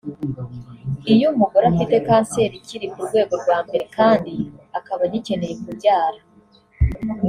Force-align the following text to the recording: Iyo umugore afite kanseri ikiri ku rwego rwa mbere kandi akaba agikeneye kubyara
Iyo 1.13 1.25
umugore 1.33 1.65
afite 1.71 1.95
kanseri 2.07 2.53
ikiri 2.61 2.87
ku 2.93 2.99
rwego 3.07 3.33
rwa 3.41 3.57
mbere 3.65 3.85
kandi 3.95 4.33
akaba 4.77 5.01
agikeneye 5.07 5.53
kubyara 5.63 6.19